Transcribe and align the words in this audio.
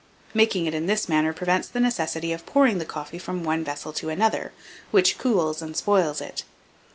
Making 0.33 0.65
it 0.65 0.73
in 0.73 0.87
this 0.87 1.07
manner 1.07 1.31
prevents 1.31 1.67
the 1.67 1.79
necessity 1.79 2.33
of 2.33 2.43
pouring 2.47 2.79
the 2.79 2.85
coffee 2.85 3.19
from 3.19 3.43
one 3.43 3.63
vessel 3.63 3.93
to 3.93 4.09
another, 4.09 4.51
which 4.89 5.19
cools 5.19 5.61
and 5.61 5.77
spoils 5.77 6.21
it. 6.21 6.43